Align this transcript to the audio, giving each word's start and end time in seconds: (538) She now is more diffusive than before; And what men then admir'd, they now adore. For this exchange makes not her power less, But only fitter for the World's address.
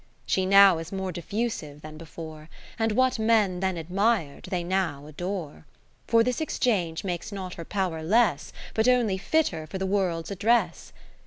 (538) 0.27 0.31
She 0.33 0.45
now 0.47 0.79
is 0.79 0.91
more 0.91 1.11
diffusive 1.11 1.81
than 1.83 1.95
before; 1.95 2.49
And 2.79 2.93
what 2.93 3.19
men 3.19 3.59
then 3.59 3.77
admir'd, 3.77 4.45
they 4.45 4.63
now 4.63 5.05
adore. 5.05 5.67
For 6.07 6.23
this 6.23 6.41
exchange 6.41 7.03
makes 7.03 7.31
not 7.31 7.53
her 7.53 7.65
power 7.65 8.01
less, 8.01 8.51
But 8.73 8.87
only 8.87 9.19
fitter 9.19 9.67
for 9.67 9.77
the 9.77 9.85
World's 9.85 10.31
address. 10.31 10.91